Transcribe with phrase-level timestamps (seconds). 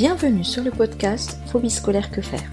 [0.00, 2.50] Bienvenue sur le podcast Phobie scolaire que faire.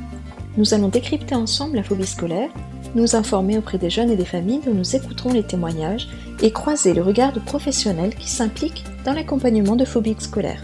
[0.57, 2.49] Nous allons décrypter ensemble la phobie scolaire,
[2.93, 6.09] nous informer auprès des jeunes et des familles dont nous écouterons les témoignages
[6.41, 10.61] et croiser le regard de professionnels qui s'impliquent dans l'accompagnement de phobie scolaire.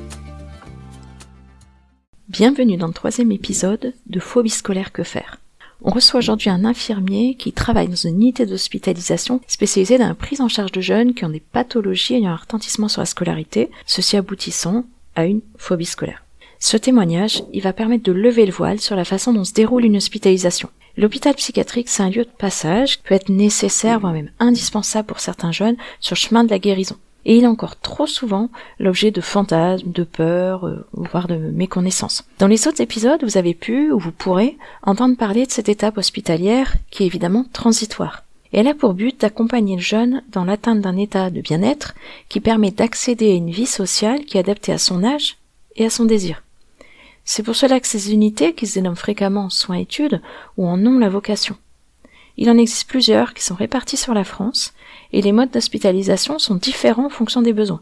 [2.28, 5.40] Bienvenue dans le troisième épisode de Phobie scolaire que faire.
[5.84, 10.42] On reçoit aujourd'hui un infirmier qui travaille dans une unité d'hospitalisation spécialisée dans la prise
[10.42, 14.18] en charge de jeunes qui ont des pathologies ayant un retentissement sur la scolarité, ceci
[14.18, 14.84] aboutissant
[15.16, 16.23] à une phobie scolaire.
[16.66, 19.84] Ce témoignage, il va permettre de lever le voile sur la façon dont se déroule
[19.84, 20.70] une hospitalisation.
[20.96, 25.20] L'hôpital psychiatrique, c'est un lieu de passage qui peut être nécessaire, voire même indispensable pour
[25.20, 26.96] certains jeunes sur le chemin de la guérison.
[27.26, 28.50] Et il est encore trop souvent
[28.80, 32.24] l'objet de fantasmes, de peurs, euh, voire de méconnaissances.
[32.40, 35.98] Dans les autres épisodes, vous avez pu, ou vous pourrez, entendre parler de cette étape
[35.98, 38.24] hospitalière qui est évidemment transitoire.
[38.54, 41.94] Elle a pour but d'accompagner le jeune dans l'atteinte d'un état de bien-être
[42.30, 45.36] qui permet d'accéder à une vie sociale qui est adaptée à son âge
[45.76, 46.42] et à son désir.
[47.26, 50.22] C'est pour cela que ces unités, qui se dénomment fréquemment soins-études,
[50.58, 51.58] ou en ont la vocation.
[52.36, 54.74] Il en existe plusieurs qui sont répartis sur la France,
[55.12, 57.82] et les modes d'hospitalisation sont différents en fonction des besoins.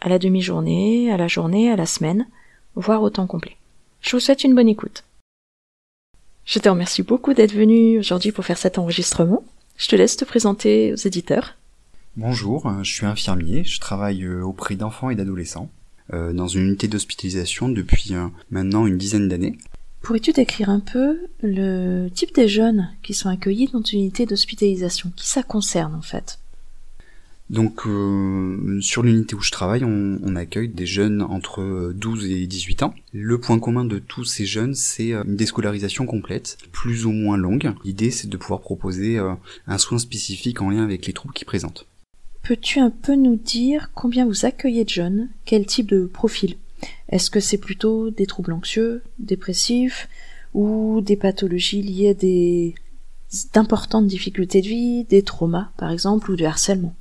[0.00, 2.26] À la demi-journée, à la journée, à la semaine,
[2.74, 3.56] voire au temps complet.
[4.00, 5.04] Je vous souhaite une bonne écoute.
[6.46, 9.44] Je te remercie beaucoup d'être venu aujourd'hui pour faire cet enregistrement.
[9.76, 11.54] Je te laisse te présenter aux éditeurs.
[12.16, 15.70] Bonjour, je suis infirmier, je travaille euh, auprès d'enfants et d'adolescents.
[16.12, 19.56] Euh, dans une unité d'hospitalisation depuis euh, maintenant une dizaine d'années.
[20.02, 25.12] Pourrais-tu décrire un peu le type des jeunes qui sont accueillis dans une unité d'hospitalisation?
[25.14, 26.40] Qui ça concerne en fait?
[27.48, 32.46] Donc euh, sur l'unité où je travaille, on, on, accueille des jeunes entre 12 et
[32.46, 32.94] 18 ans.
[33.12, 37.72] Le point commun de tous ces jeunes, c'est une déscolarisation complète, plus ou moins longue.
[37.84, 39.18] L'idée, c'est de pouvoir proposer
[39.66, 41.86] un soin spécifique en lien avec les troubles qu'ils présentent.
[42.42, 45.28] Peux-tu un peu nous dire combien vous accueillez de jeunes?
[45.44, 46.56] Quel type de profil?
[47.10, 50.08] Est-ce que c'est plutôt des troubles anxieux, dépressifs
[50.54, 52.74] ou des pathologies liées à des
[53.52, 56.94] d'importantes difficultés de vie, des traumas par exemple ou du harcèlement?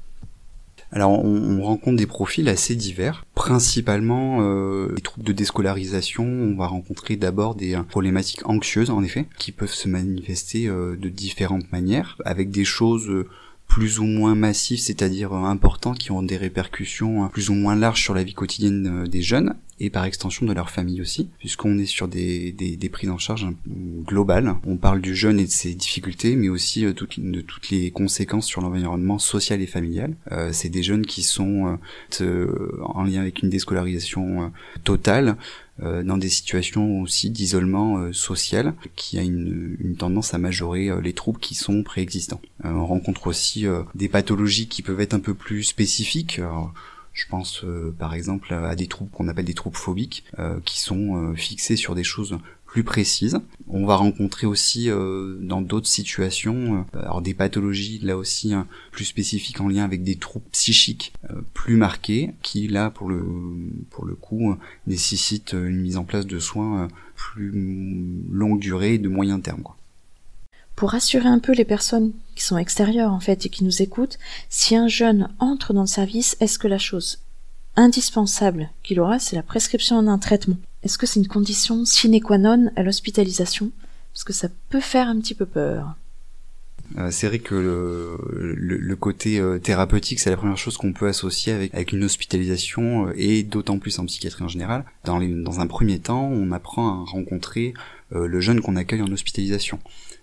[0.92, 6.26] Alors on, rencontre des profils assez divers, principalement euh, les troubles de déscolarisation.
[6.26, 10.96] On va rencontrer d'abord des euh, problématiques anxieuses en effet, qui peuvent se manifester euh,
[10.96, 13.26] de différentes manières, avec des choses
[13.70, 17.76] plus ou moins massifs, c'est-à-dire euh, importants, qui ont des répercussions euh, plus ou moins
[17.76, 21.30] larges sur la vie quotidienne euh, des jeunes et par extension de leur famille aussi,
[21.40, 23.48] puisqu'on est sur des, des, des, prises en charge
[24.06, 24.56] globales.
[24.66, 28.62] On parle du jeune et de ses difficultés, mais aussi de toutes les conséquences sur
[28.62, 30.16] l'environnement social et familial.
[30.32, 31.78] Euh, c'est des jeunes qui sont
[32.22, 34.52] en lien avec une déscolarisation
[34.84, 35.38] totale,
[35.82, 40.90] euh, dans des situations aussi d'isolement euh, social qui a une, une, tendance à majorer
[40.90, 42.42] euh, les troubles qui sont préexistants.
[42.66, 46.42] on rencontre aussi des pathologies qui peuvent être un peu plus spécifiques.
[47.20, 47.66] Je pense
[47.98, 50.24] par exemple à des troubles qu'on appelle des troubles phobiques,
[50.66, 53.40] qui sont fixés sur des choses plus précises.
[53.68, 58.68] On va rencontrer aussi euh, dans d'autres situations euh, alors des pathologies là aussi hein,
[58.92, 63.26] plus spécifiques en lien avec des troubles psychiques euh, plus marqués qui là pour le
[63.90, 64.56] pour le coup
[64.86, 67.52] nécessitent une mise en place de soins plus
[68.30, 69.79] longue durée et de moyen terme quoi.
[70.80, 74.18] Pour rassurer un peu les personnes qui sont extérieures en fait et qui nous écoutent,
[74.48, 77.20] si un jeune entre dans le service, est-ce que la chose
[77.76, 80.56] indispensable qu'il aura, c'est la prescription d'un traitement?
[80.84, 83.72] Est-ce que c'est une condition sine qua non à l'hospitalisation?
[84.14, 85.96] Parce que ça peut faire un petit peu peur.
[86.98, 91.52] Euh, c'est vrai que le, côté euh, thérapeutique, c'est la première chose qu'on peut associer
[91.74, 94.86] avec, une hospitalisation, euh, et d'autant plus en psychiatrie en général.
[95.04, 97.74] Dans, dans un premier temps, on apprend à rencontrer
[98.12, 99.80] le jeune qu'on accueille en hospitalisation.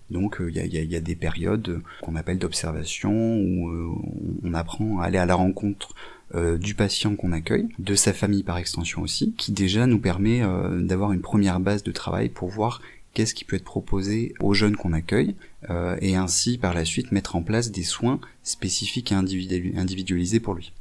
[0.09, 4.01] Donc il y, a, y, a, des périodes qu'on appelle d'observation où
[4.43, 5.93] on apprend à aller à la rencontre
[6.35, 10.43] euh, du patient qu'on accueille, de sa famille par extension aussi, qui déjà nous permet
[10.43, 12.81] euh, d'avoir une première base de travail pour voir
[13.13, 15.35] qu'est-ce qui peut être proposé aux jeunes qu'on accueille,
[15.69, 20.53] euh, et ainsi par la suite mettre en place des soins spécifiques et individualisés pour
[20.53, 20.73] lui.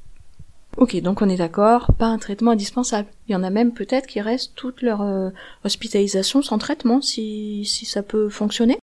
[0.78, 3.08] Ok, donc on est d'accord, pas un traitement indispensable.
[3.28, 7.86] Il y en a même peut-être qui restent toute leur hospitalisation sans traitement, si, si
[7.86, 8.78] ça peut fonctionner.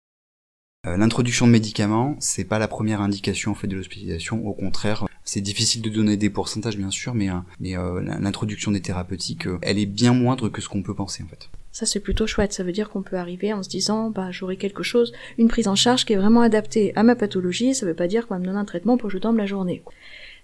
[0.84, 4.48] L'introduction de médicaments, c'est pas la première indication en fait de l'hospitalisation.
[4.48, 8.82] Au contraire, c'est difficile de donner des pourcentages bien sûr, mais, euh, euh, l'introduction des
[8.82, 11.52] thérapeutiques, euh, elle est bien moindre que ce qu'on peut penser en fait.
[11.72, 14.58] Ça c'est plutôt chouette, ça veut dire qu'on peut arriver en se disant bah j'aurai
[14.58, 17.94] quelque chose, une prise en charge qui est vraiment adaptée à ma pathologie, ça veut
[17.94, 19.84] pas dire qu'on va me donner un traitement pour que je dorme la journée.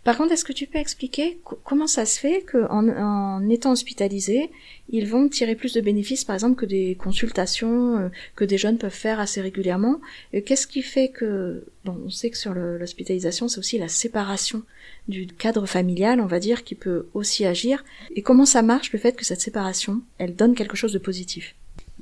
[0.08, 4.50] Par contre, est-ce que tu peux expliquer comment ça se fait qu'en en étant hospitalisés,
[4.88, 8.08] ils vont tirer plus de bénéfices, par exemple, que des consultations euh,
[8.38, 10.00] que des jeunes peuvent faire assez régulièrement?
[10.32, 14.64] Qu'est-ce qui fait que, bon, on sait que sur l'hospitalisation, c'est aussi la séparation
[15.10, 17.84] du cadre familial, on va dire, qui peut aussi agir.
[18.16, 21.54] Et comment ça marche le fait que cette séparation, elle donne quelque chose de positif?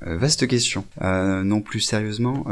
[0.05, 0.85] Euh, vaste question.
[1.01, 2.45] Euh, non plus sérieusement,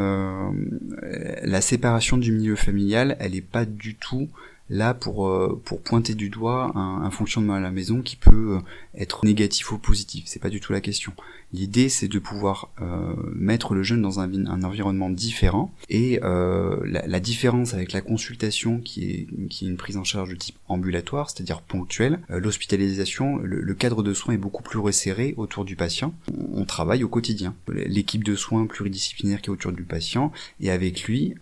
[1.44, 4.30] la séparation du milieu familial, elle n'est pas du tout
[4.70, 8.58] là pour euh, pour pointer du doigt un, un, fonctionnement à la maison qui peut
[8.58, 8.60] euh,
[8.96, 10.26] être négatif ou positif.
[10.28, 11.14] C'est pas du tout la question.
[11.54, 16.80] L'idée c'est de pouvoir euh, mettre le jeune dans un, un environnement différent et euh,
[16.84, 20.36] la, la, différence avec la consultation qui est qui est une prise en charge de
[20.36, 25.36] type ambulatoire, c'est-à-dire ponctuelle, euh, l'hospitalisation, le, le, cadre de soins est beaucoup plus resserré
[25.38, 26.16] autour du patient.
[26.36, 27.56] On, on travaille au quotidien.
[27.68, 31.36] L'équipe de soins pluridisciplinaire qui est autour du patient et avec lui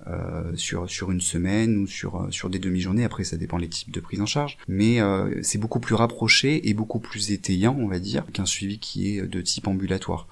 [0.56, 3.99] sur sur une semaine ou sur sur des demi-journées après ça dépend des types de
[3.99, 7.99] prise en charge, mais euh, c'est beaucoup plus rapproché et beaucoup plus étayant, on va
[7.99, 10.29] dire, qu'un suivi qui est de type ambulatoire.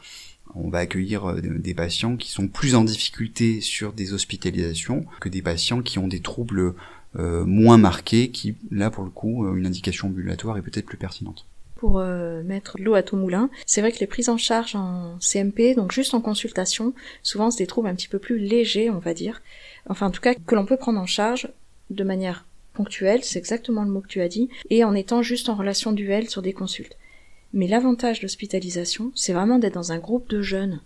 [0.56, 5.28] On va accueillir euh, des patients qui sont plus en difficulté sur des hospitalisations que
[5.28, 6.74] des patients qui ont des troubles
[7.18, 11.46] euh, moins marqués, qui, là, pour le coup, une indication ambulatoire est peut-être plus pertinente
[11.76, 12.04] pour
[12.44, 13.50] mettre l'eau à tout moulin.
[13.66, 16.94] C'est vrai que les prises en charge en CMP, donc juste en consultation,
[17.24, 19.42] souvent c'est des troubles un petit peu plus légers, on va dire.
[19.88, 21.48] Enfin, en tout cas, que l'on peut prendre en charge
[21.90, 22.46] de manière
[23.22, 26.30] c'est exactement le mot que tu as dit, et en étant juste en relation duel
[26.30, 26.98] sur des consultes.
[27.54, 30.82] Mais l'avantage de l'hospitalisation, c'est vraiment d'être dans un groupe de jeunes.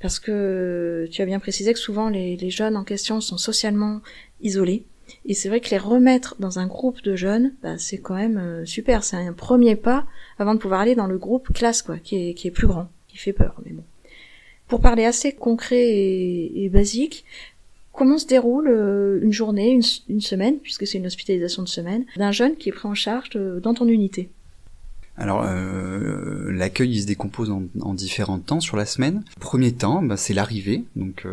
[0.00, 4.00] Parce que tu as bien précisé que souvent les, jeunes en question sont socialement
[4.42, 4.84] isolés.
[5.24, 8.38] Et c'est vrai que les remettre dans un groupe de jeunes, bah, c'est quand même
[8.38, 9.04] euh, super.
[9.04, 10.06] C'est un premier pas
[10.38, 12.88] avant de pouvoir aller dans le groupe classe, quoi, qui est, qui est plus grand,
[13.08, 13.84] qui fait peur, mais bon.
[14.66, 17.26] Pour parler assez concret et basique,
[17.94, 22.32] Comment se déroule euh, une journée, une, semaine, puisque c'est une hospitalisation de semaine, d'un
[22.32, 24.30] jeune qui est pris en charge euh, dans ton unité?
[25.16, 29.22] Alors euh, l'accueil il se décompose en, différents temps sur la semaine.
[29.38, 31.24] Premier temps, bah, c'est l'arrivée, donc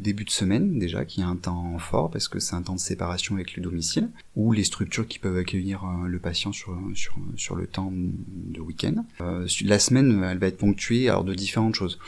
[0.00, 2.80] début de semaine déjà, qui est un temps fort parce que c'est un temps de
[2.80, 7.54] séparation avec le domicile, ou les structures qui peuvent accueillir le patient sur, sur, sur
[7.54, 9.04] le temps de week-end.
[9.20, 12.00] la semaine, elle va être ponctuée alors de différentes choses.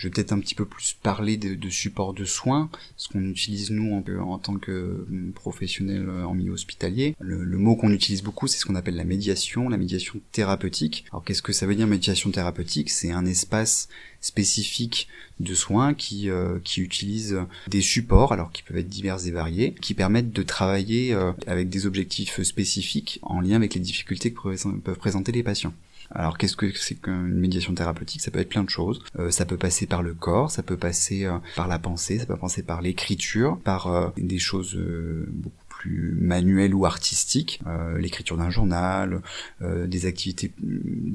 [0.00, 3.22] Je vais peut-être un petit peu plus parler de, de support de soins, ce qu'on
[3.22, 7.14] utilise nous en, tant que hum, professionnels euh, en milieu hospitalier.
[7.20, 11.04] Le, mot qu'on utilise beaucoup, c'est ce qu'on appelle la médiation, la médiation thérapeutique.
[11.12, 12.88] Alors qu'est-ce que ça veut dire médiation thérapeutique?
[12.88, 13.90] C'est un espace
[14.22, 15.06] spécifique
[15.38, 17.38] de soins qui, euh, qui utilise
[17.68, 21.68] des supports, alors qui peuvent être divers et variés, qui permettent de travailler euh, avec
[21.68, 25.74] des objectifs spécifiques en lien avec les difficultés que peuvent présenter les patients.
[26.12, 28.20] Alors qu'est-ce que c'est qu'une médiation thérapeutique?
[28.20, 29.02] Ça peut être plein de choses.
[29.18, 32.26] Euh, ça peut passer par le corps, ça peut passer euh, par la pensée, ça
[32.26, 34.76] peut passer par l'écriture, par euh, des choses
[35.28, 37.62] beaucoup plus manuelles ou artistiques,
[37.96, 39.22] l'écriture d'un journal,
[39.62, 40.52] des activités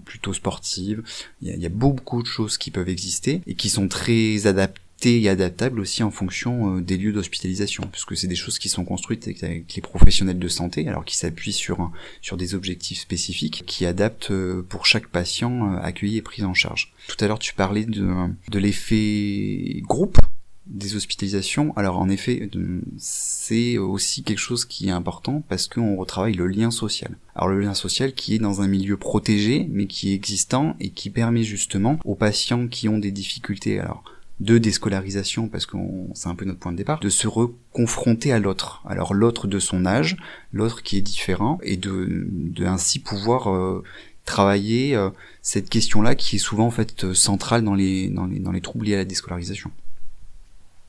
[0.06, 1.04] plutôt sportives.
[1.44, 5.30] Il y a beaucoup de choses qui peuvent exister et qui sont très adaptées et
[5.30, 9.28] adaptable aussi en fonction euh, des lieux d'hospitalisation, puisque c'est des choses qui sont construites
[9.28, 11.92] avec les professionnels de santé, alors qui s'appuient sur
[12.38, 16.94] des objectifs spécifiques, qui adaptent euh, pour chaque patient euh, accueilli et pris en charge.
[17.08, 18.14] Tout à l'heure, tu parlais de,
[18.50, 20.18] de l'effet groupe
[20.66, 21.78] des hospitalisations.
[21.78, 22.50] Alors en effet,
[22.98, 27.20] c'est aussi quelque chose qui est important parce qu'on retravaille le lien social.
[27.36, 30.90] Alors le lien social qui est dans un milieu protégé mais qui est existant et
[30.90, 33.80] qui permet justement aux patients qui ont des difficultés.
[33.80, 34.04] Alors
[34.40, 35.78] de déscolarisation, parce que
[36.14, 38.82] c'est un peu notre point de départ, de se reconfronter à l'autre.
[38.86, 40.18] Alors l'autre de son âge,
[40.52, 43.84] l'autre qui est différent, et de, de ainsi pouvoir euh,
[44.26, 45.10] travailler euh,
[45.42, 48.86] cette question-là qui est souvent en fait centrale dans les, dans les, dans les troubles
[48.86, 49.72] liés à la déscolarisation.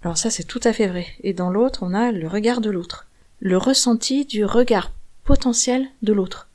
[0.02, 1.06] Alors ça c'est tout à fait vrai.
[1.22, 3.06] Et dans l'autre, on a le regard de l'autre.
[3.40, 4.92] Le ressenti du regard
[5.24, 6.48] potentiel de l'autre.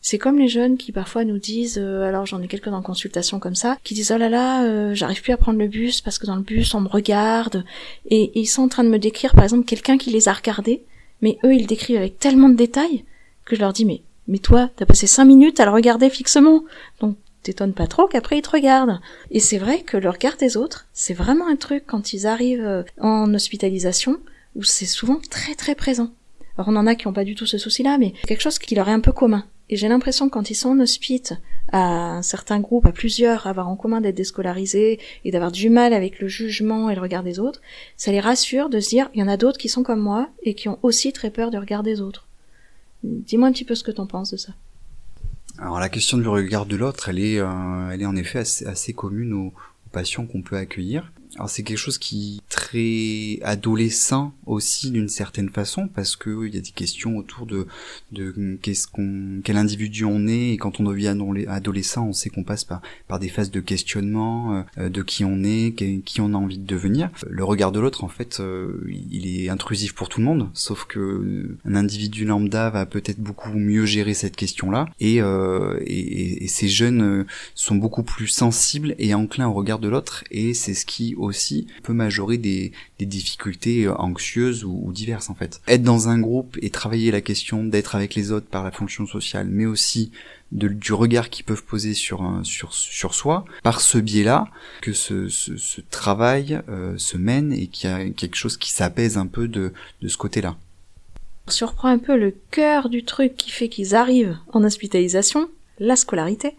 [0.00, 3.40] C'est comme les jeunes qui parfois nous disent, euh, alors j'en ai quelques en consultation
[3.40, 6.18] comme ça, qui disent oh là là, euh, j'arrive plus à prendre le bus parce
[6.18, 7.64] que dans le bus on me regarde,
[8.08, 10.84] et, ils sont en train de me décrire par exemple quelqu'un qui les a regardés,
[11.20, 13.04] mais eux ils décrivent avec tellement de détails
[13.44, 16.62] que je leur dis mais mais toi t'as passé cinq minutes à le regarder fixement,
[17.00, 19.00] donc t'étonnes pas trop qu'après ils te regardent.
[19.30, 22.64] Et c'est vrai que le regard des autres, c'est vraiment un truc quand ils arrivent
[22.64, 24.18] euh, en hospitalisation
[24.54, 26.10] où c'est souvent très très présent.
[26.56, 28.74] Alors on en a qui ont pas du tout ce souci-là, mais quelque chose qui
[28.74, 29.44] leur est un peu commun.
[29.70, 31.34] Et j'ai l'impression que quand ils sont en hospice,
[31.70, 35.92] à un certain groupe, à plusieurs, avoir en commun d'être déscolarisés et d'avoir du mal
[35.92, 37.60] avec le jugement et le regard des autres,
[37.96, 40.30] ça les rassure de se dire, il y en a d'autres qui sont comme moi
[40.42, 42.26] et qui ont aussi très peur du regard des autres.
[43.02, 44.52] Dis-moi un petit peu ce que t'en penses de ça.
[45.58, 48.66] Alors la question du regard de l'autre, elle est, euh, elle est en effet assez,
[48.66, 49.52] assez commune aux,
[49.90, 51.10] patients qu'on peut accueillir.
[51.38, 56.54] Alors c'est quelque chose qui est très adolescent aussi d'une certaine façon parce que il
[56.54, 57.68] y a des questions autour de
[58.10, 61.16] de qu'est-ce qu'on quel individu on est et quand on devient
[61.46, 65.44] adolescent on sait qu'on passe par par des phases de questionnement euh, de qui on
[65.44, 67.10] est qui on a envie de devenir.
[67.28, 70.86] Le regard de l'autre en fait euh, il est intrusif pour tout le monde sauf
[70.86, 76.44] que un individu lambda va peut-être beaucoup mieux gérer cette question là et, euh, et,
[76.44, 80.74] et ces jeunes sont beaucoup plus sensibles et enclins au regard de l'autre et c'est
[80.74, 85.60] ce qui aussi peut majorer des, difficultés euh, anxieuses ou, diverses en fait.
[85.68, 89.06] Être dans un groupe et travailler la question d'être avec les autres par la fonction
[89.06, 90.10] sociale, mais aussi
[90.50, 94.48] du regard qu'ils peuvent poser sur, soi, par ce biais-là,
[94.80, 99.18] que ce, ce, travail euh, se mène et qu'il y a quelque chose qui s'apaise
[99.18, 100.56] un peu de, de ce côté-là.
[101.48, 105.96] On surprend un peu le cœur du truc qui fait qu'ils arrivent en hospitalisation, la
[105.96, 106.56] scolarité.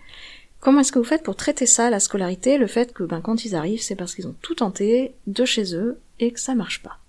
[0.60, 3.46] Comment est-ce que vous faites pour traiter ça, la scolarité, le fait que ben, quand
[3.46, 6.84] ils arrivent, c'est parce qu'ils ont tout tenté de chez eux et que ça marche
[6.84, 7.00] pas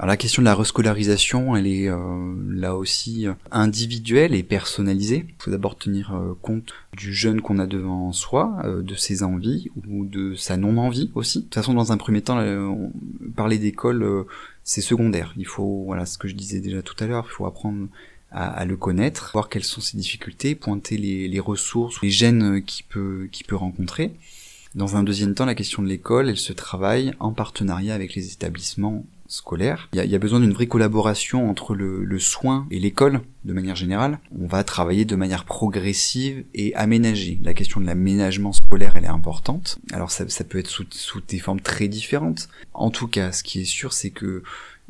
[0.00, 5.26] alors la question de la rescolarisation, elle est euh, là aussi euh, individuelle et personnalisée.
[5.28, 9.70] Il faut d'abord tenir euh, compte du jeune qu'on a devant soi, de ses envies
[9.88, 11.38] ou de sa non-envie aussi.
[11.38, 12.40] De toute façon, dans un premier temps,
[13.34, 14.24] parler d'école,
[14.62, 15.34] c'est secondaire.
[15.36, 17.88] Il faut, voilà, ce que je disais déjà tout à l'heure, il faut apprendre
[18.30, 22.84] à, le connaître, voir quelles sont ses difficultés, pointer les, les ressources, les gènes qu'il
[22.86, 24.12] peut, qu'il peut rencontrer.
[24.74, 28.32] Dans un deuxième temps, la question de l'école, elle se travaille en partenariat avec les
[28.32, 29.88] établissements scolaires.
[29.92, 32.78] Il y a, il y a besoin d'une vraie collaboration entre le, le soin et
[32.78, 34.18] l'école, de manière générale.
[34.38, 37.38] On va travailler de manière progressive et aménagée.
[37.42, 39.78] La question de l'aménagement scolaire, elle est importante.
[39.92, 42.48] Alors ça, ça peut être sous, sous des formes très différentes.
[42.74, 44.42] En tout cas, ce qui est sûr, c'est que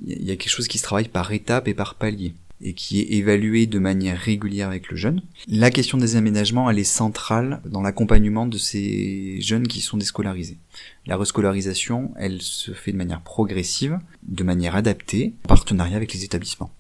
[0.07, 3.01] il y a quelque chose qui se travaille par étapes et par paliers et qui
[3.01, 5.23] est évalué de manière régulière avec le jeune.
[5.49, 10.59] La question des aménagements, elle est centrale dans l'accompagnement de ces jeunes qui sont déscolarisés.
[11.07, 16.25] La rescolarisation, elle se fait de manière progressive, de manière adaptée, en partenariat avec les
[16.25, 16.71] établissements.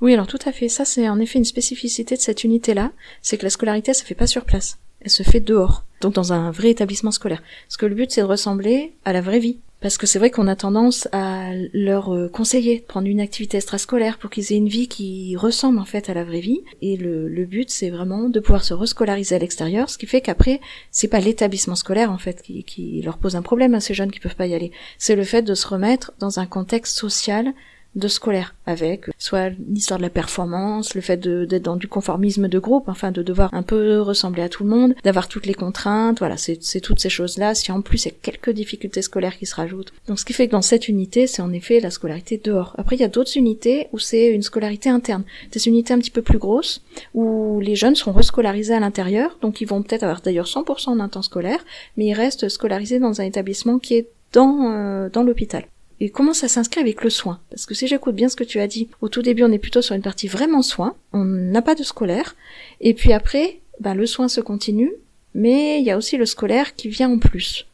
[0.00, 0.68] Oui, alors tout à fait.
[0.68, 4.06] Ça, c'est en effet une spécificité de cette unité-là, c'est que la scolarité, ça se
[4.06, 4.78] fait pas sur place.
[5.00, 7.42] Elle se fait dehors, donc dans un vrai établissement scolaire.
[7.66, 9.58] Parce que le but, c'est de ressembler à la vraie vie.
[9.80, 13.58] Parce que c'est vrai qu'on a tendance à leur euh, conseiller de prendre une activité
[13.58, 16.62] extrascolaire pour qu'ils aient une vie qui ressemble en fait à la vraie vie.
[16.82, 20.60] Et le, but, c'est vraiment de pouvoir se rescolariser à l'extérieur, ce qui fait qu'après,
[20.90, 24.10] c'est pas l'établissement scolaire en fait qui, qui, leur pose un problème à ces jeunes
[24.10, 24.72] qui peuvent pas y aller.
[24.98, 27.54] C'est le fait de se remettre dans un contexte social
[27.94, 32.58] de scolaire, avec soit l'histoire de la performance, le fait d'être dans du conformisme de
[32.58, 36.18] groupe, enfin de devoir un peu ressembler à tout le monde, d'avoir toutes les contraintes,
[36.18, 39.46] voilà, c'est toutes ces choses-là, si en plus il y a quelques difficultés scolaires qui
[39.46, 39.92] se rajoutent.
[40.06, 42.74] Donc ce qui fait que dans cette unité, c'est en effet la scolarité dehors.
[42.78, 46.10] Après, il y a d'autres unités où c'est une scolarité interne, des unités un petit
[46.10, 46.82] peu plus grosses,
[47.14, 51.08] où les jeunes seront rescolarisés à l'intérieur, donc ils vont peut-être avoir d'ailleurs 100% d'un
[51.08, 51.64] temps scolaire,
[51.96, 55.64] mais ils restent scolarisés dans un établissement qui est dans, euh, dans l'hôpital
[56.00, 57.40] et comment ça s'inscrit avec le soin?
[57.50, 59.58] Parce que si j'écoute bien ce que tu as dit, au tout début on est
[59.58, 62.36] plutôt sur une partie vraiment soin, on n'a pas de scolaire,
[62.80, 64.92] et puis après, ben, le soin se continue,
[65.34, 67.66] mais il y a aussi le scolaire qui vient en plus.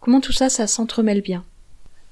[0.00, 1.44] Comment tout ça, ça s'entremêle bien?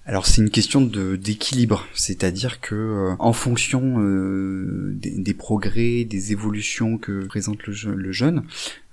[0.09, 6.97] Alors c'est une question d'équilibre, c'est-à-dire que euh, en fonction euh, des, progrès, des évolutions
[6.97, 8.45] que présente le, jeune,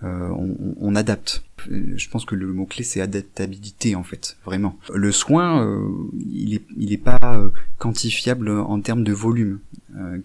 [0.03, 1.45] euh, on, on, adapte.
[1.69, 4.77] Je pense que le mot clé c'est adaptabilité en fait, vraiment.
[4.93, 5.65] Le soin,
[6.19, 9.59] il est il est pas quantifiable en termes de volume.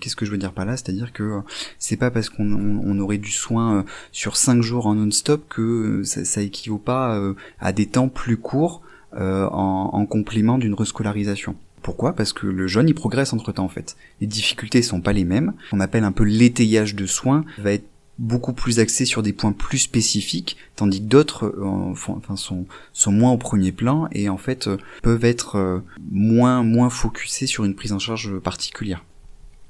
[0.01, 0.77] Qu'est-ce que je veux dire par là?
[0.77, 1.39] C'est-à-dire que
[1.79, 6.25] c'est pas parce qu'on on, aurait du soin sur cinq jours en non-stop que ça,
[6.25, 8.83] ça équivaut pas à des temps plus courts
[9.15, 11.57] euh, en, en, complément d'une rescolarisation.
[11.83, 12.13] Pourquoi?
[12.13, 13.97] Parce que le jeune il progresse entre temps en fait.
[14.21, 15.53] Les difficultés sont pas les mêmes.
[15.73, 17.87] On appelle un peu l'étayage de soins va être
[18.19, 23.11] beaucoup plus axé sur des points plus spécifiques, tandis que d'autres euh, enfin, sont, sont
[23.11, 27.75] moins au premier plan et en fait euh, peuvent être moins moins focusés sur une
[27.75, 29.03] prise en charge particulière.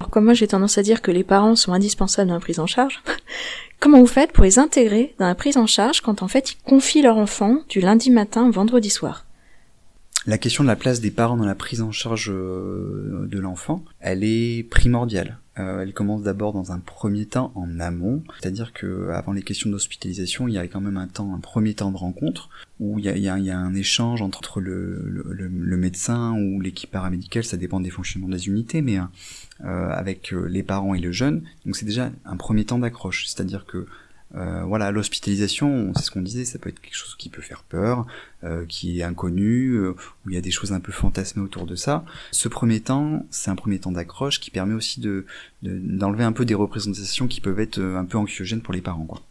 [0.01, 2.59] Alors comme moi j'ai tendance à dire que les parents sont indispensables dans la prise
[2.59, 3.03] en charge,
[3.81, 6.57] comment vous faites pour les intégrer dans la prise en charge quand en fait ils
[6.65, 9.25] confient leur enfant du lundi matin au vendredi soir?
[10.27, 13.85] La question de la place des parents dans la prise en charge euh, de l'enfant,
[14.01, 15.39] elle est primordiale.
[15.59, 19.71] Euh, elle commence d'abord dans un premier temps en amont, c'est-à-dire que avant les questions
[19.71, 23.05] d'hospitalisation, il y a quand même un temps, un premier temps de rencontre où il
[23.05, 28.49] y a, un échange entre le, médecin ou l'équipe paramédicale, ça dépend des fonctionnements des
[28.49, 31.43] unités, mais euh, avec les parents et le jeune.
[31.67, 33.87] Donc c'est déjà un premier temps d'accroche, c'est-à-dire que
[34.37, 37.65] euh, voilà, l'hospitalisation, c'est ce qu'on disait, ça peut être quelque chose qui peut faire
[37.65, 38.07] peur,
[38.45, 39.95] euh, qui est inconnu, euh,
[40.25, 42.05] où il y a des choses un peu fantasmées autour de ça.
[42.31, 45.27] Ce premier temps, c'est un premier temps d'accroche qui permet aussi de
[45.63, 49.23] d'enlever un peu des représentations qui peuvent être un peu anxiogènes pour les parents, quoi.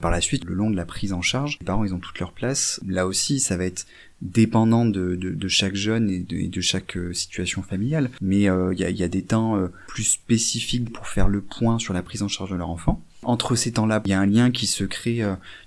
[0.00, 2.20] Par la suite, le long de la prise en charge, les parents ils ont toute
[2.20, 2.80] leur place.
[2.86, 3.84] Là aussi, ça va être
[4.22, 8.10] dépendant de, de, chaque jeune et de, de chaque euh, situation familiale.
[8.20, 11.94] Mais il y, a, y, a, des temps plus spécifiques pour faire le point sur
[11.94, 13.02] la prise en charge de leur enfant.
[13.24, 15.22] Entre ces temps-là, il y a un lien qui se crée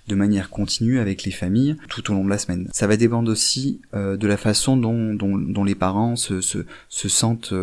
[0.08, 2.68] de manière continue avec les familles tout au long de la semaine.
[2.72, 7.54] Ça va dépendre aussi de la façon dont, les parents se, se, se sentent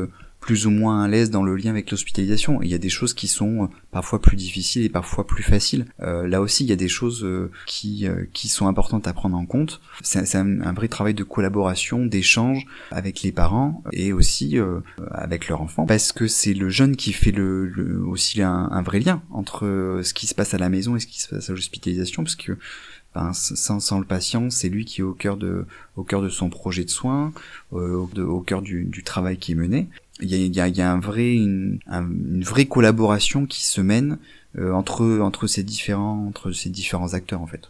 [0.50, 2.64] plus ou moins à l'aise dans le lien avec l'hospitalisation.
[2.64, 5.86] Il y a des choses qui sont euh, parfois plus difficiles et parfois plus faciles.
[6.02, 9.38] Euh, là aussi, il y a des choses euh, qui qui sont importantes à prendre
[9.38, 9.80] en compte.
[10.02, 14.58] C'est un, vrai travail de collaboration, d'échange avec les parents et aussi
[15.12, 19.22] avec leur enfant, parce que c'est le jeune qui fait le, aussi un, vrai lien
[19.30, 22.24] entre ce qui se passe à la maison et ce qui se passe à l'hospitalisation,
[22.24, 22.58] parce que
[23.34, 25.66] sans, sans, le patient, c'est lui qui est au cœur de,
[25.96, 27.34] au cœur de son projet de soins,
[27.72, 29.90] au, au cœur du, du, travail qui est mené
[30.22, 34.18] il y a, y a, un vrai, une, une, vraie collaboration qui se mène
[34.58, 37.70] euh, entre entre ces différents entre ces différents acteurs en fait.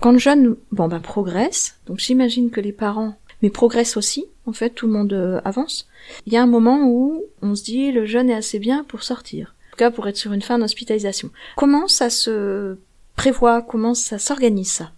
[0.00, 4.52] Quand le jeune bon ben progresse, donc j'imagine que les parents mais progressent aussi en
[4.52, 5.88] fait tout le monde euh, avance.
[6.26, 9.02] Il y a un moment où on se dit le jeune est assez bien pour
[9.02, 11.30] sortir, en tout cas pour être sur une fin d'hospitalisation.
[11.56, 12.76] Comment ça se
[13.16, 13.62] prévoit?
[13.62, 14.92] Comment ça s'organise ça?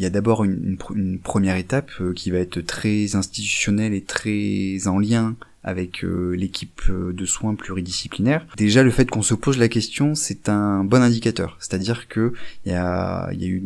[0.00, 4.02] Il y a d'abord une, une, première étape euh, qui va être très institutionnelle et
[4.02, 5.34] très en lien
[5.64, 8.46] avec euh, l'équipe euh, de soins pluridisciplinaire.
[8.56, 11.56] Déjà, le fait qu'on se pose la question, c'est un bon indicateur.
[11.60, 12.32] C'est-à-dire que
[12.64, 13.62] il y a, y a eu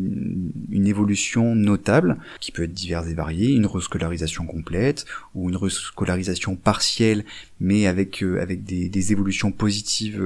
[0.71, 6.55] une, évolution notable qui peut être diverse et variée, une rescolarisation complète ou une rescolarisation
[6.55, 7.23] partielle,
[7.61, 10.21] mais avec euh, avec des, des, évolutions positives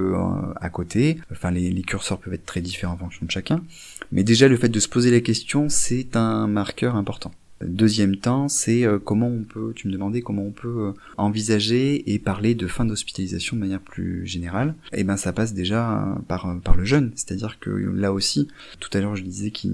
[0.55, 1.19] à côté.
[1.31, 3.63] Enfin, les, les curseurs peuvent être très différents en fonction de chacun.
[4.11, 7.31] Mais déjà, le fait de se poser la question, c'est un marqueur important.
[7.61, 12.13] Deuxième temps, c'est euh, comment on peut, tu me demandais comment on peut euh, envisager
[12.13, 14.75] et parler de fin d'hospitalisation de manière plus générale.
[14.93, 18.47] Et eh ben ça passe déjà euh, par, par le jeune, c'est-à-dire que là aussi,
[18.79, 19.67] tout à l'heure je disais que,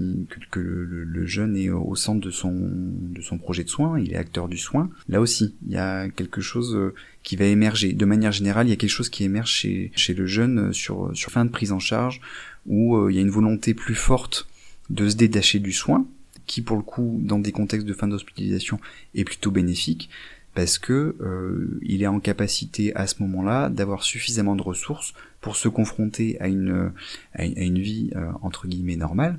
[0.58, 4.16] le, le, jeune est au centre de son, de son projet de soin, il est
[4.16, 4.88] acteur du soin.
[5.10, 7.92] Là aussi, il y a quelque chose qui va émerger.
[7.92, 11.10] De manière générale, il y a quelque chose qui émerge chez, chez le jeune sur,
[11.14, 12.20] sur fin de prise en charge,
[12.66, 14.46] où il y a une volonté plus forte
[14.90, 16.06] de se détacher du soin,
[16.46, 18.78] qui pour le coup, dans des contextes de fin d'hospitalisation,
[19.14, 20.10] est plutôt bénéfique,
[20.54, 25.56] parce que euh, il est en capacité à ce moment-là d'avoir suffisamment de ressources pour
[25.56, 26.92] se confronter à une,
[27.34, 29.38] à une, vie euh, entre guillemets normale,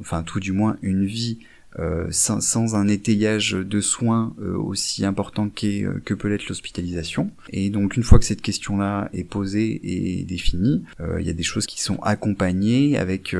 [0.00, 1.38] enfin tout du moins une vie
[1.78, 6.48] euh, sans, sans, un étayage de soins euh, aussi important qu'est, euh, que peut l'être
[6.48, 7.32] l'hospitalisation.
[7.50, 10.84] Et donc une fois que cette question-là est posée et définie,
[11.18, 13.36] il y a des choses qui sont accompagnées avec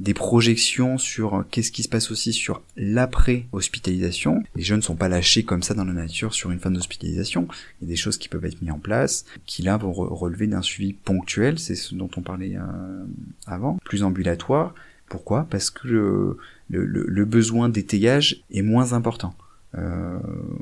[0.00, 4.42] des projections sur qu'est-ce qui se passe aussi sur l'après-hospitalisation.
[4.56, 7.48] Les jeunes ne sont pas lâchés comme ça dans la nature sur une fin d'hospitalisation.
[7.80, 10.46] Il y a des choses qui peuvent être mises en place, qui là vont relever
[10.46, 12.56] d'un suivi ponctuel, c'est ce dont on parlait
[13.46, 14.74] avant, plus ambulatoire.
[15.08, 15.46] Pourquoi?
[15.50, 16.36] Parce que
[16.70, 19.34] le, besoin d'étayage est moins important.
[19.76, 20.18] Euh,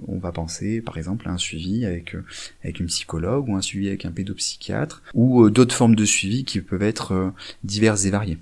[0.09, 2.25] on va penser par exemple à un suivi avec euh,
[2.65, 6.45] avec une psychologue ou un suivi avec un pédopsychiatre ou euh, d'autres formes de suivi
[6.45, 8.39] qui peuvent être diverses et variées.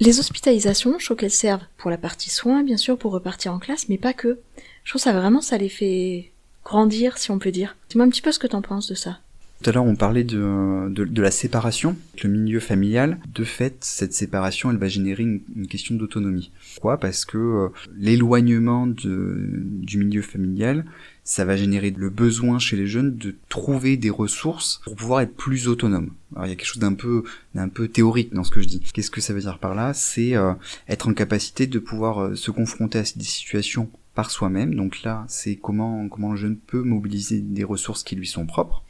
[0.00, 3.58] Les hospitalisations, je trouve qu'elles servent pour la partie soins, bien sûr, pour repartir en
[3.58, 4.38] classe, mais pas que.
[4.84, 6.30] Je trouve ça vraiment, ça les fait
[6.64, 7.76] grandir, si on peut dire.
[7.88, 9.18] Dis-moi un petit peu ce que t'en penses de ça.
[9.64, 13.18] Tout à l'heure, on parlait de, la séparation, le milieu familial.
[13.34, 16.52] De fait, cette séparation, elle va générer une, question d'autonomie.
[16.74, 17.00] Pourquoi?
[17.00, 20.84] Parce que euh, l'éloignement du milieu familial,
[21.22, 25.34] ça va générer le besoin chez les jeunes de trouver des ressources pour pouvoir être
[25.34, 26.10] plus autonomes.
[26.34, 27.24] Alors il y a quelque chose d'un peu
[27.54, 28.82] d'un peu théorique dans ce que je dis.
[28.92, 29.94] Qu'est-ce que ça veut dire par là?
[29.94, 30.52] C'est euh,
[30.90, 34.74] être en capacité de pouvoir euh, se confronter à des situations par soi-même.
[34.74, 38.83] Donc là, c'est comment comment le jeune peut mobiliser des ressources qui lui sont propres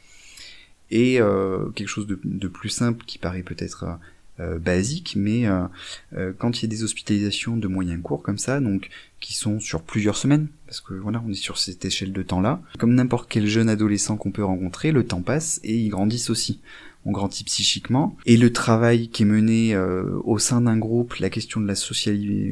[0.91, 3.85] et euh, quelque chose de, de, plus simple qui paraît peut-être
[4.41, 5.61] euh, basique, mais euh,
[6.17, 8.89] euh, quand il y a des hospitalisations de moyen cours comme ça, donc
[9.21, 12.61] qui sont sur plusieurs semaines, parce que voilà, on est sur cette échelle de temps-là,
[12.77, 16.59] comme n'importe quel jeune adolescent qu'on peut rencontrer, le temps passe et ils grandissent aussi.
[17.05, 21.29] On grandit psychiquement et le travail qui est mené euh, au sein d'un groupe, la
[21.29, 21.75] question de la,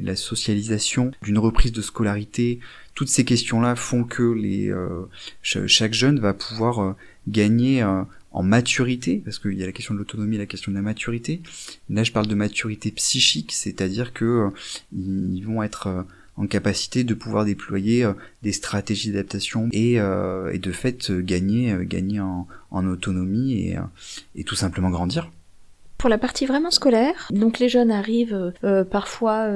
[0.04, 2.62] la socialisation, d'une reprise de scolarité,
[2.96, 4.74] toutes ces questions-là font que les
[5.41, 6.96] chaque jeune va pouvoir
[7.28, 7.84] gagner
[8.34, 10.82] en maturité, parce qu'il y a la question de l'autonomie et la question de la
[10.82, 11.41] maturité.
[11.89, 14.50] Là, je parle de maturité psychique, c'est-à-dire que euh,
[14.91, 16.02] ils vont être euh,
[16.36, 22.19] en capacité de pouvoir déployer euh, des stratégies d'adaptation et, et, de fait gagner, gagner
[22.19, 23.78] en, autonomie et,
[24.36, 25.32] et, tout simplement grandir.
[26.00, 28.52] Pour la partie vraiment scolaire, donc les jeunes arrivent
[28.89, 29.48] parfois,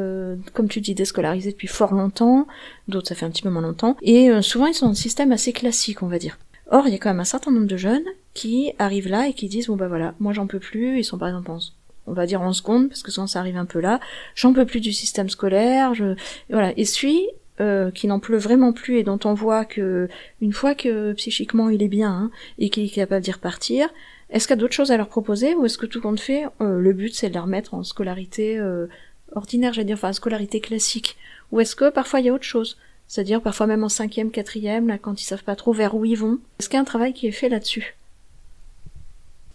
[0.53, 2.47] comme tu dis, déscolarisés depuis fort longtemps,
[2.87, 5.33] d'autres ça fait un petit peu moins longtemps, et souvent ils sont dans un système
[5.33, 6.37] assez classique, on va dire.
[6.69, 9.34] Or, il y a quand même un certain nombre de jeunes qui arrivent là et
[9.34, 11.60] qui disent bon bah voilà, moi j'en peux plus, ils sont par exemple en,
[12.08, 13.99] on va dire en seconde parce que souvent ça arrive un peu là,
[14.36, 16.15] j'en peux plus du système scolaire, je
[16.49, 17.27] voilà, et suis
[17.62, 20.10] euh, qui n'en pleut vraiment plus et dont on voit que
[20.41, 23.89] une fois que psychiquement il est bien hein, et qu'il est capable d'y repartir,
[24.30, 26.45] est-ce qu'il y a d'autres choses à leur proposer ou est-ce que tout compte fait,
[26.62, 28.88] euh, le but c'est de les remettre en scolarité euh,
[29.32, 31.17] ordinaire, j'allais dire, enfin scolarité classique,
[31.51, 32.77] ou est-ce que parfois il y a autre chose?
[33.07, 36.17] C'est-à-dire parfois même en cinquième, quatrième, là, quand ils savent pas trop vers où ils
[36.17, 36.39] vont.
[36.59, 37.95] Est-ce qu'il y a un travail qui est fait là-dessus?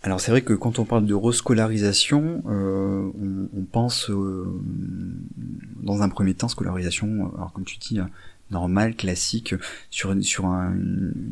[0.04, 3.08] Alors c'est vrai que quand on parle de rescolarisation, euh,
[3.56, 4.52] on, pense euh,
[5.80, 8.00] dans un premier temps scolarisation, alors comme tu dis,
[8.52, 9.54] normale, classique,
[9.90, 10.74] sur, sur, un,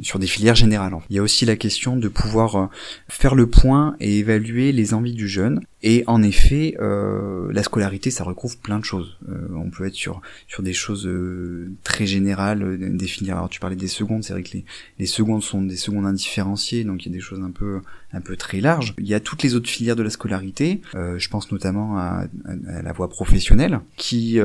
[0.03, 0.95] sur des filières générales.
[1.11, 2.67] Il y a aussi la question de pouvoir euh,
[3.09, 8.11] faire le point et évaluer les envies du jeune et en effet, euh, la scolarité,
[8.11, 9.17] ça recouvre plein de choses.
[9.31, 13.37] Euh, on peut être sur sur des choses euh, très générales, euh, définir.
[13.37, 14.65] Alors tu parlais des secondes, c'est vrai que les,
[14.99, 17.81] les secondes sont des secondes indifférenciées, donc il y a des choses un peu
[18.13, 18.95] un peu très larges.
[18.99, 20.83] Il y a toutes les autres filières de la scolarité.
[20.95, 22.27] je pense notamment à,
[22.69, 24.39] à, la voie professionnelle, qui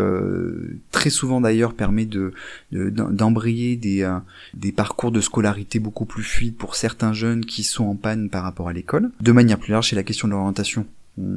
[0.91, 2.31] très souvent d'ailleurs permet de
[2.71, 4.07] d'embrayer des
[4.53, 8.43] des parcours de scolarité beaucoup plus fluides pour certains jeunes qui sont en panne par
[8.43, 9.09] rapport à l'école.
[9.19, 10.85] De manière plus large, c'est la question de l'orientation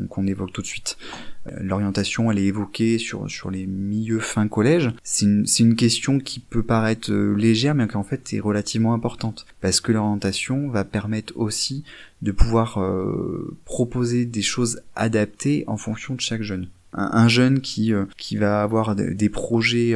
[0.09, 0.99] qu'on évoque tout de suite.
[1.47, 4.91] Euh, l'orientation, elle est évoquée sur, sur les milieux fin collège.
[5.03, 8.95] C'est une, une, question qui peut paraître euh, légère, mais qui en fait est relativement
[8.95, 9.47] importante.
[9.61, 11.85] Parce que l'orientation va permettre aussi
[12.23, 17.93] de pouvoir euh, proposer des choses adaptées en fonction de chaque jeune un, jeune qui
[18.17, 19.95] qui va avoir des projets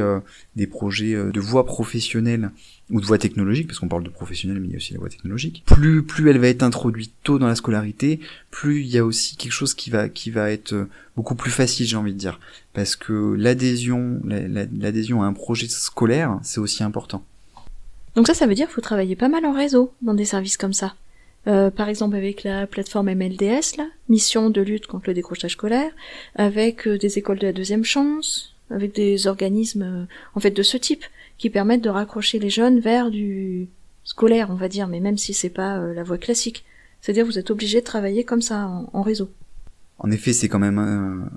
[0.55, 2.51] des projets de voie professionnelle
[2.89, 4.99] ou de voie technologique, parce qu'on parle de professionnel, mais il y a aussi la
[4.99, 5.63] voie technologique.
[5.65, 8.19] Plus, plus elle va être introduite tôt dans la scolarité,
[8.51, 11.51] plus il y a aussi quelque chose qui va, qui va être euh, beaucoup plus
[11.51, 12.39] facile, j'ai envie de dire.
[12.73, 17.23] Parce que l'adhésion, l'adhésion à un projet scolaire, c'est aussi important.
[18.15, 20.57] Donc ça, ça veut dire qu'il faut travailler pas mal en réseau dans des services
[20.57, 20.93] comme ça.
[21.45, 25.91] Euh, par exemple avec la plateforme MLDS, là, mission de lutte contre le décrochage scolaire,
[26.35, 30.77] avec euh, des écoles de la deuxième chance, avec des organismes en fait de ce
[30.77, 31.03] type
[31.37, 33.67] qui permettent de raccrocher les jeunes vers du
[34.03, 36.65] scolaire, on va dire, mais même si c'est pas euh, la voie classique.
[37.01, 39.29] C'est-à-dire vous êtes obligé de travailler comme ça en, réseau.
[39.99, 41.29] En effet, c'est quand même euh,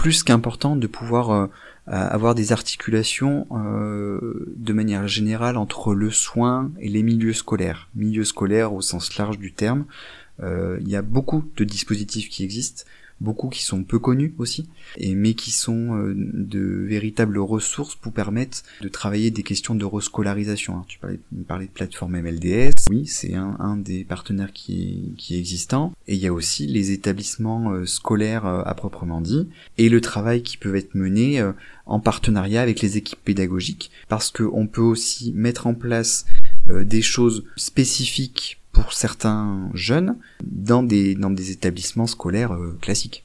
[0.00, 1.46] plus qu'important de pouvoir euh,
[1.86, 7.90] avoir des articulations de manière générale entre le soin et les milieux scolaires.
[7.94, 9.84] Milieux scolaires au sens large du terme.
[10.40, 12.84] Il y a beaucoup de dispositifs qui existent
[13.20, 18.62] beaucoup qui sont peu connus aussi, mais qui sont euh, de véritables ressources pour permettre
[18.80, 20.76] de travailler des questions de rescolarisation.
[20.76, 20.84] Hein.
[20.88, 20.98] Tu
[21.46, 26.14] parlais, de plateforme MLDS, oui, c'est un, un, des partenaires qui, qui est existant, et
[26.14, 30.42] il y a aussi les établissements euh, scolaires euh, à proprement dit, et le travail
[30.42, 31.42] qui peut être mené
[31.86, 36.26] en partenariat avec les équipes pédagogiques, parce qu'on peut aussi mettre en place
[36.68, 43.24] des choses spécifiques pour certains jeunes dans des, établissements scolaires euh, classiques.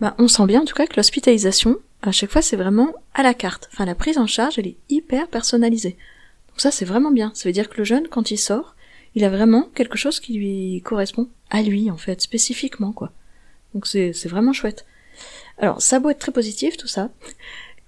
[0.00, 3.22] Bah, on sent bien en tout cas que l'hospitalisation, à chaque fois, c'est vraiment à
[3.22, 3.68] la carte.
[3.72, 5.96] Enfin, la prise en charge, elle est hyper personnalisée.
[6.48, 7.30] Donc ça, c'est vraiment bien.
[7.34, 8.74] Ça veut dire que le jeune, quand il sort,
[9.14, 13.12] il a vraiment quelque chose qui lui correspond à lui, en fait, spécifiquement, quoi.
[13.74, 14.86] Donc c'est, c'est vraiment chouette.
[15.58, 17.10] Alors, ça doit être très positif, tout ça.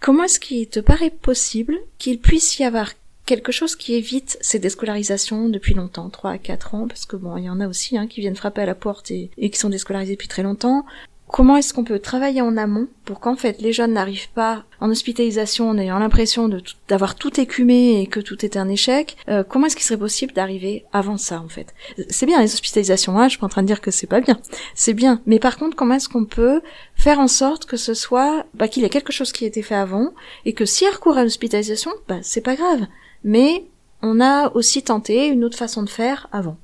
[0.00, 2.92] Comment est-ce qu'il te paraît possible qu'il puisse y avoir
[3.26, 7.36] quelque chose qui évite ces déscolarisations depuis longtemps, 3 à 4 ans, parce que bon,
[7.36, 9.68] il y en a aussi hein, qui viennent frapper à la porte et, qui sont
[9.68, 10.84] déscolarisés depuis très longtemps.
[11.28, 14.90] Comment est-ce qu'on peut travailler en amont pour qu'en fait les jeunes n'arrivent pas en
[14.90, 16.50] hospitalisation en ayant l'impression
[16.88, 20.34] d'avoir tout écumé et que tout est un échec euh, Comment est-ce qu'il serait possible
[20.34, 21.72] d'arriver avant ça en fait?
[22.10, 24.20] C'est bien les hospitalisations, hein, je suis pas en train de dire que c'est pas
[24.20, 24.38] bien,
[24.74, 25.22] c'est bien.
[25.24, 26.60] Mais par contre, comment est-ce qu'on peut
[26.96, 29.62] faire en sorte que ce soit bah, qu'il y ait quelque chose qui a été
[29.62, 30.12] fait avant
[30.44, 32.86] et que s'il recours à l'hospitalisation, bah c'est pas grave
[33.24, 33.64] mais
[34.02, 36.58] on a aussi tenté une autre façon de faire avant.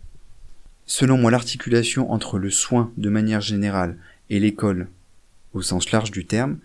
[0.87, 3.97] Selon moi, l'articulation entre le soin de manière générale
[4.31, 4.89] et l'école,
[5.53, 6.59] au sens large du terme,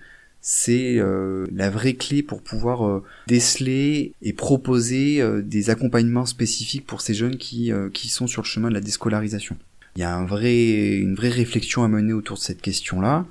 [0.46, 6.86] c'est euh, la vraie clé pour pouvoir euh, déceler et proposer euh, des accompagnements spécifiques
[6.86, 9.58] pour ces jeunes qui, qui sont sur le chemin de la déscolarisation.
[9.96, 13.26] Il y a un vrai, une vraie réflexion à mener autour de cette question-là.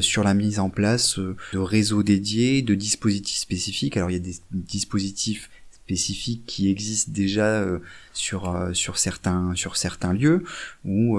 [0.00, 3.96] sur la mise en place de réseaux dédiés, de dispositifs spécifiques.
[3.96, 5.50] Alors il y a des dispositifs
[5.88, 7.78] spécifiques qui existent déjà euh,
[8.12, 10.44] sur euh, sur certains sur certains lieux
[10.84, 11.18] où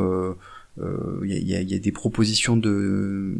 [0.77, 3.33] il euh, y, a, y, a, des propositions de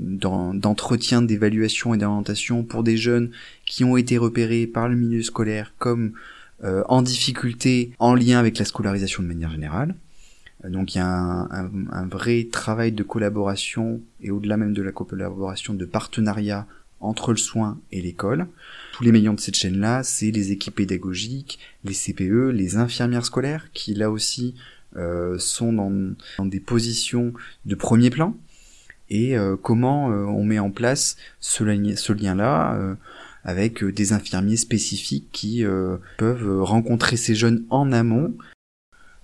[0.56, 3.30] d'entretien, d'évaluation et d'orientation pour des jeunes
[3.66, 6.14] qui ont été repérés par le milieu scolaire comme
[6.64, 9.96] en difficulté en lien avec la scolarisation de manière générale.
[10.68, 14.82] Donc il y a un, un, un, vrai travail de collaboration et au-delà même de
[14.82, 16.68] la collaboration de partenariat
[17.02, 18.48] entre le soin et l'école.
[18.94, 23.68] Tous les meilleurs de cette chaîne-là, c'est les équipes pédagogiques, les CPE, les infirmières scolaires,
[23.74, 24.56] qui là aussi
[24.96, 27.34] euh, sont dans, des positions
[27.66, 28.36] de premier plan.
[29.10, 32.98] Et euh, comment euh, on met en place ce, lien-là
[33.44, 35.64] avec des infirmiers spécifiques qui
[36.18, 38.36] peuvent rencontrer ces jeunes en amont.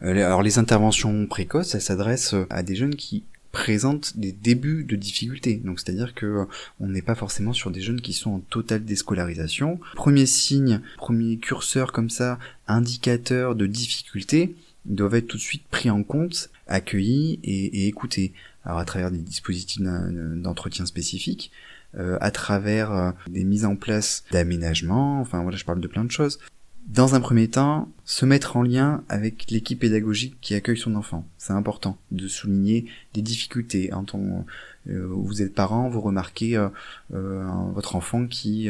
[0.02, 3.24] Alors les interventions précoces, elles s'adressent à des jeunes qui
[3.56, 5.56] présente des débuts de difficultés.
[5.64, 6.46] Donc c'est-à-dire que euh,
[6.82, 9.80] on n'est pas forcément sur des jeunes qui sont en totale déscolarisation.
[9.96, 12.38] Premier signe, premier curseur comme ça,
[12.68, 18.34] indicateur de difficulté, doivent être tout de suite pris en compte, accueillis et, écoutés.
[18.66, 21.50] Alors à travers des dispositifs d'entretien spécifiques,
[21.98, 26.04] euh, à travers euh, des mises en place d'aménagements, enfin voilà, je parle de plein
[26.04, 26.40] de choses
[26.88, 31.26] dans un premier temps, se mettre en lien avec l'équipe pédagogique qui accueille son enfant.
[31.38, 33.92] C'est important de souligner des difficultés.
[33.92, 34.46] En tant,
[34.90, 36.70] euh, vous êtes parent, vous remarquez euh,
[37.14, 37.44] euh,
[37.74, 38.70] votre enfant qui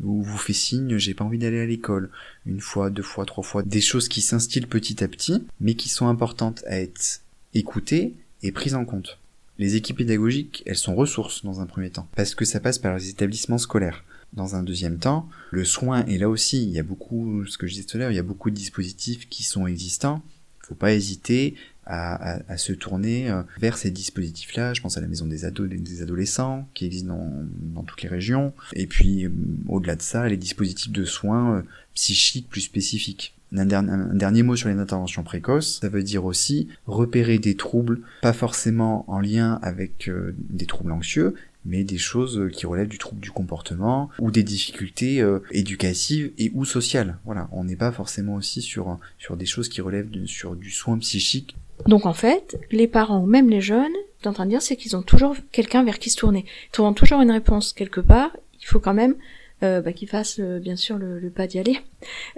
[0.00, 2.10] vous, vous fait signe j'ai pas envie d'aller à l'école.
[2.44, 3.62] Une fois, deux fois, trois fois.
[3.62, 7.22] Des choses qui s'instillent petit à petit, mais qui sont importantes à être
[7.54, 9.18] écoutées et prises en compte.
[9.58, 12.94] Les équipes pédagogiques, elles sont ressources dans un premier temps, parce que ça passe par
[12.96, 14.04] les établissements scolaires.
[14.32, 17.66] Dans un deuxième temps, le soin, et là aussi, il y a beaucoup, ce que
[17.66, 20.22] je disais tout à l'heure, il y a beaucoup de dispositifs qui sont existants.
[20.62, 21.54] Il faut pas hésiter
[21.86, 24.74] à, se tourner euh, vers ces dispositifs-là.
[24.74, 28.08] Je pense à la maison des ados, des adolescents, qui existe dans, dans toutes les
[28.08, 28.52] régions.
[28.74, 29.30] Et puis, euh,
[29.68, 31.62] au-delà de ça, les dispositifs de soins euh,
[31.94, 33.34] psychiques plus spécifiques.
[33.56, 38.32] Un, dernier mot sur les interventions précoces, ça veut dire aussi repérer des troubles, pas
[38.32, 43.30] forcément en lien avec des troubles anxieux, mais des choses qui relèvent du trouble du
[43.30, 47.18] comportement ou des difficultés euh, éducatives et ou sociales.
[47.24, 50.98] Voilà, on n'est pas forcément aussi sur sur des choses qui relèvent sur du soin
[50.98, 51.56] psychique.
[51.86, 53.92] Donc en fait, les parents ou même les jeunes,
[54.26, 56.44] en train de dire, c'est qu'ils ont toujours quelqu'un vers qui se tourner.
[56.68, 58.36] Ils trouvent toujours une réponse quelque part.
[58.60, 59.14] Il faut quand même
[59.62, 61.78] euh, bah, qu'ils fassent euh, bien sûr le, pas d'y aller.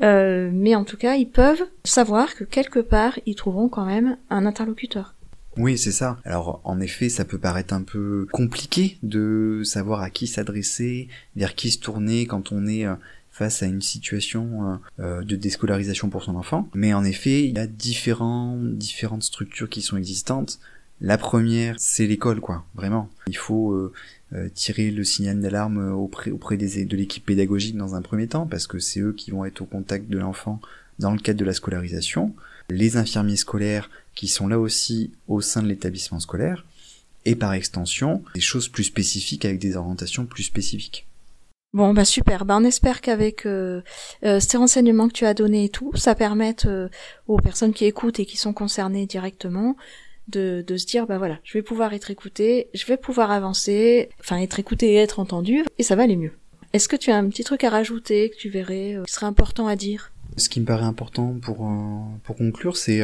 [0.03, 4.17] Euh, mais en tout cas, ils peuvent savoir que quelque part, ils trouveront quand même
[4.31, 5.15] un interlocuteur.
[5.57, 6.19] Oui, c'est ça.
[6.25, 11.55] Alors, en effet, ça peut paraître un peu compliqué de savoir à qui s'adresser, vers
[11.55, 12.95] qui se tourner quand on est euh,
[13.31, 16.69] face à une situation euh, euh, de déscolarisation pour son enfant.
[16.75, 20.61] Mais en effet, il y a différents, différentes structures qui sont existantes.
[21.01, 23.09] La première, c'est l'école, quoi, vraiment.
[23.29, 23.93] Il faut
[24.55, 28.67] tirer le signal d'alarme auprès, auprès des, de l'équipe pédagogique dans un premier temps, parce
[28.67, 30.61] que c'est eux qui vont être au contact de l'enfant
[30.99, 32.35] dans le cadre de la scolarisation.
[32.69, 36.65] Les infirmiers scolaires qui sont là aussi au sein de l'établissement scolaire,
[37.25, 41.07] et par extension, des choses plus spécifiques avec des orientations plus spécifiques.
[41.73, 43.81] Bon bah super, bah on espère qu'avec euh,
[44.25, 46.89] euh, ces renseignements que tu as donnés et tout, ça permette euh,
[47.29, 49.77] aux personnes qui écoutent et qui sont concernées directement
[50.27, 54.09] de, de se dire bah voilà, je vais pouvoir être écouté, je vais pouvoir avancer,
[54.19, 56.33] enfin être écouté et être entendu, et ça va aller mieux.
[56.73, 59.69] Est-ce que tu as un petit truc à rajouter que tu verrais qui serait important
[59.69, 60.11] à dire?
[60.37, 61.71] Ce qui me paraît important pour
[62.25, 63.01] pour conclure, c'est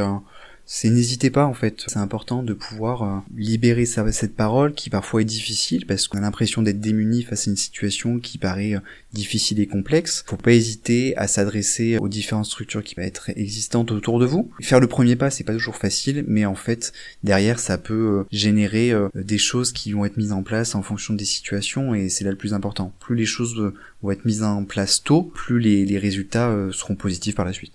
[0.66, 1.84] c'est n'hésitez pas en fait.
[1.88, 6.22] C'est important de pouvoir euh, libérer cette parole qui parfois est difficile parce qu'on a
[6.22, 8.80] l'impression d'être démuni face à une situation qui paraît euh,
[9.12, 10.24] difficile et complexe.
[10.26, 14.50] Faut pas hésiter à s'adresser aux différentes structures qui peuvent être existantes autour de vous.
[14.62, 18.24] Faire le premier pas, c'est pas toujours facile, mais en fait derrière ça peut euh,
[18.32, 22.24] générer des choses qui vont être mises en place en fonction des situations et c'est
[22.24, 22.92] là le plus important.
[23.00, 23.72] Plus les choses
[24.02, 27.72] vont être mises en place tôt, plus les, les résultats seront positifs par la suite.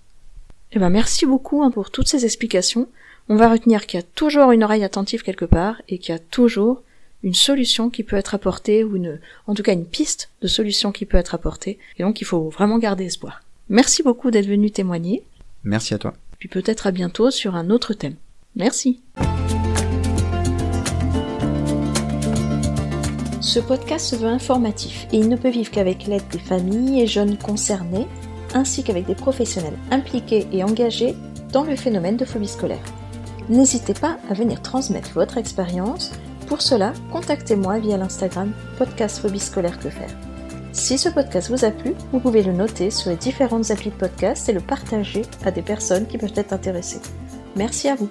[0.72, 2.88] Eh ben merci beaucoup hein, pour toutes ces explications.
[3.28, 6.16] On va retenir qu'il y a toujours une oreille attentive quelque part et qu'il y
[6.16, 6.84] a toujours
[7.24, 10.92] une solution qui peut être apportée ou une, en tout cas une piste de solution
[10.92, 11.80] qui peut être apportée.
[11.98, 13.42] Et donc il faut vraiment garder espoir.
[13.68, 15.24] Merci beaucoup d'être venu témoigner.
[15.64, 16.14] Merci à toi.
[16.38, 18.16] Puis peut-être à bientôt sur un autre thème.
[18.56, 19.02] Merci.
[23.42, 27.08] Ce podcast se veut informatif et il ne peut vivre qu'avec l'aide des familles et
[27.08, 28.06] jeunes concernés
[28.54, 31.16] ainsi qu'avec des professionnels impliqués et engagés
[31.52, 32.84] dans le phénomène de phobie scolaire.
[33.50, 36.12] N'hésitez pas à venir transmettre votre expérience.
[36.48, 40.16] Pour cela, contactez-moi via l'Instagram podcast phobie scolaire que faire.
[40.72, 43.96] Si ce podcast vous a plu, vous pouvez le noter sur les différentes applis de
[43.96, 47.02] podcast et le partager à des personnes qui peuvent être intéressées.
[47.56, 48.10] Merci à vous.